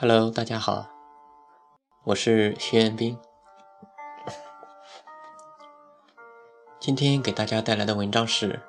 [0.00, 0.88] Hello，大家好，
[2.04, 3.18] 我是徐彦斌。
[6.78, 8.62] 今天给大家带来的文章是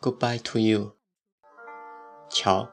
[0.02, 0.80] 《Goodbye to You》。
[2.28, 2.68] 乔。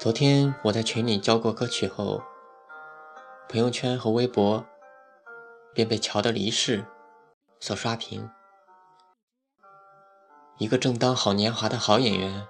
[0.00, 2.20] 昨天我在群里教过歌曲后，
[3.48, 4.66] 朋友圈和微博
[5.72, 6.84] 便被乔的离世
[7.60, 8.28] 所刷屏。
[10.62, 12.46] 一个正当好年华的好演员，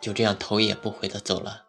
[0.00, 1.66] 就这样头也不回的走了。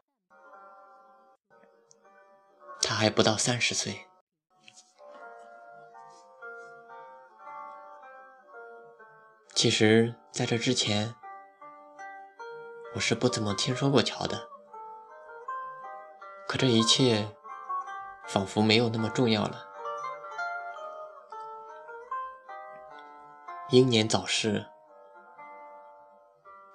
[2.81, 4.07] 他还不到三十岁。
[9.53, 11.13] 其实，在这之前，
[12.95, 14.47] 我是不怎么听说过乔的。
[16.47, 17.35] 可这一切，
[18.25, 19.67] 仿佛没有那么重要了。
[23.71, 24.65] 英年早逝。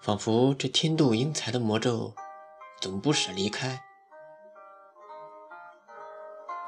[0.04, 2.14] 仿佛这天妒英才的魔咒
[2.78, 3.82] 总不舍离开，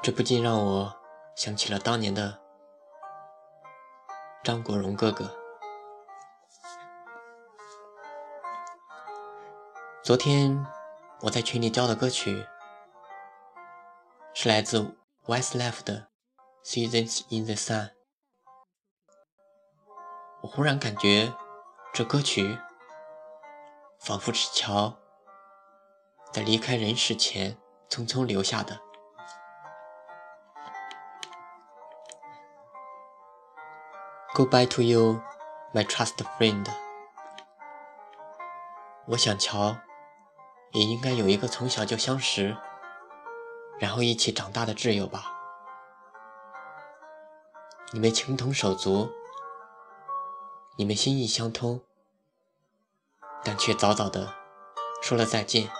[0.01, 0.95] 这不禁让我
[1.35, 2.39] 想起了当年的
[4.43, 5.31] 张国荣哥哥。
[10.01, 10.65] 昨天
[11.21, 12.43] 我在群里教的歌曲
[14.33, 16.07] 是来自 Westlife 的
[16.65, 17.89] 《Seasons in the Sun》，
[20.41, 21.31] 我忽然感觉
[21.93, 22.57] 这歌曲。
[23.99, 24.97] 仿佛是乔
[26.31, 27.57] 在离开人世前
[27.89, 28.79] 匆匆留下的。
[34.33, 35.19] Goodbye to you,
[35.73, 36.67] my trust friend。
[39.07, 39.75] 我想乔
[40.73, 42.55] 也应该有一个从小就相识，
[43.79, 45.33] 然后一起长大的挚友吧。
[47.93, 49.09] 你们情同手足，
[50.77, 51.86] 你们心意相通。
[53.47, 54.33] 但却早早的
[55.01, 55.71] 说了再见，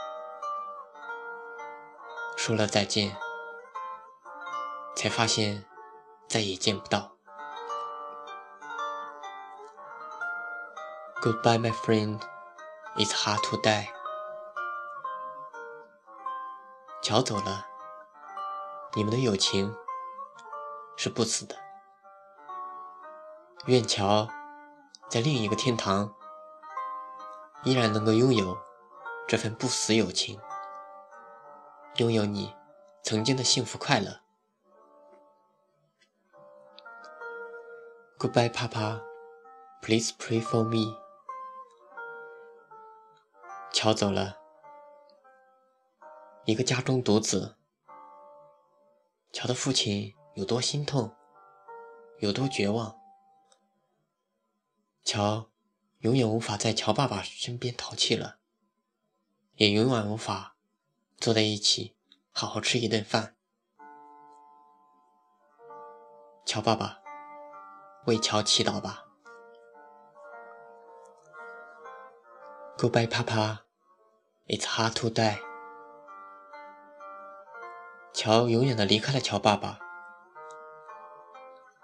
[2.38, 3.18] 说了再见，
[4.96, 5.66] 才发现
[6.30, 7.12] 再也见不到。
[11.22, 12.22] Goodbye, my friend.
[12.96, 13.90] It's hard to die.
[17.02, 17.68] 乔走了，
[18.94, 19.76] 你们的友情
[20.96, 21.58] 是不死的。
[23.66, 24.30] 愿乔
[25.10, 26.17] 在另一个天堂。
[27.68, 28.58] 依然能够拥有
[29.28, 30.40] 这份不死友情，
[31.98, 32.56] 拥有你
[33.04, 34.22] 曾经的幸福快乐。
[38.18, 39.02] Goodbye, Papa.
[39.82, 40.98] Please pray for me.
[43.74, 44.38] 乔走了，
[46.46, 47.58] 一个家中独子。
[49.34, 51.14] 乔的父亲有多心痛，
[52.20, 52.98] 有多绝望。
[55.04, 55.50] 乔。
[56.00, 58.38] 永远无法在乔爸爸身边淘气了，
[59.56, 60.56] 也永远无法
[61.18, 61.96] 坐在一起
[62.32, 63.36] 好好吃一顿饭。
[66.46, 67.00] 乔爸爸，
[68.06, 69.06] 为乔祈祷吧。
[72.78, 73.64] Goodbye, Papa.
[74.46, 75.40] It's hard to die.
[78.14, 79.80] 乔永远的离开了乔爸爸，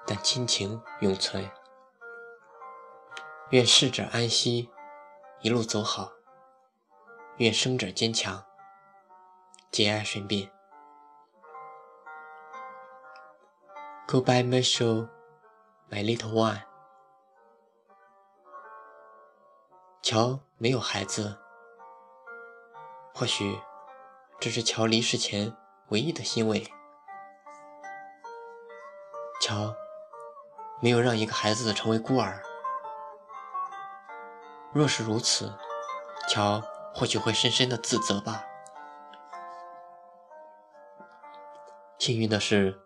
[0.06, 1.52] 但亲情永存。
[3.54, 4.72] 愿逝者安息，
[5.42, 6.12] 一路走好。
[7.38, 8.44] 愿生者坚强，
[9.70, 10.52] 节哀顺变。
[14.08, 15.08] Goodbye, Marshall,
[15.92, 16.64] my little one。
[20.02, 21.38] 乔没有孩子，
[23.14, 23.60] 或许
[24.40, 25.56] 这是乔离世前
[25.90, 26.68] 唯一的欣慰。
[29.40, 29.76] 乔
[30.82, 32.42] 没有让一个孩子成为孤儿。
[34.74, 35.54] 若是如此，
[36.28, 36.62] 乔
[36.96, 38.44] 或许会深深的自责吧。
[42.00, 42.82] 幸运的是，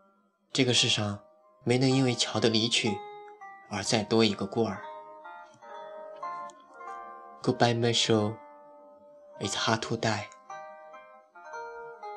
[0.52, 1.20] 这个世上
[1.64, 2.98] 没能因为乔的离去
[3.70, 4.84] 而再多一个孤儿。
[7.42, 8.36] Goodbye, Marshall.
[9.40, 10.26] It's hard to die.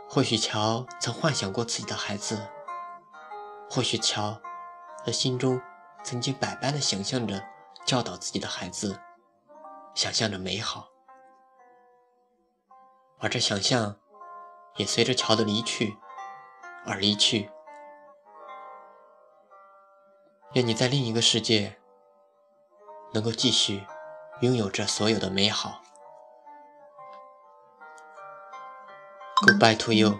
[0.09, 2.49] 或许乔曾幻想过自己的孩子，
[3.71, 4.41] 或许乔
[5.05, 5.61] 的心中
[6.03, 7.41] 曾经百般的想象着
[7.87, 9.01] 教导自己的孩子。
[9.95, 10.89] 想象着美好，
[13.19, 13.97] 而这想象
[14.77, 15.97] 也随着乔的离去
[16.87, 17.51] 而离去。
[20.55, 21.79] 愿你在另一个世界
[23.13, 23.87] 能够继续
[24.41, 25.83] 拥有着所有的美好。
[29.43, 30.19] Goodbye to you，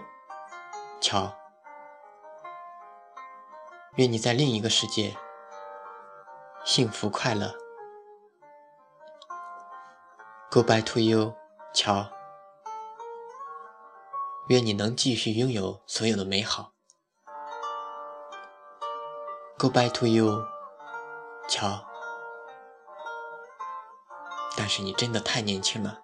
[0.99, 1.35] 乔。
[3.97, 5.17] 愿你在另一个世界
[6.63, 7.60] 幸福快乐。
[10.51, 11.33] Goodbye to you，
[11.73, 12.09] 乔。
[14.49, 16.73] 愿你能继续拥有所有的美好。
[19.57, 20.45] Goodbye to you，
[21.47, 21.85] 乔。
[24.57, 26.01] 但是你真的太年轻了。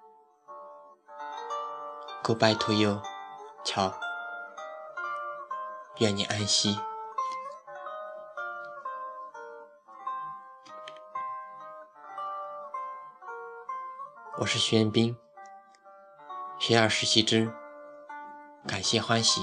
[2.23, 3.01] Goodbye to you，
[3.65, 3.93] 乔。
[5.97, 6.79] 愿你安息。
[14.39, 15.17] 我是徐彦斌，
[16.59, 17.51] 学而时习之，
[18.67, 19.41] 感谢欢喜。